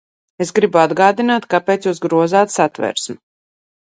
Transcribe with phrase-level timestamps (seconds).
[0.45, 3.17] Es gribu atgādināt, kāpēc jūs grozāt Satversmi.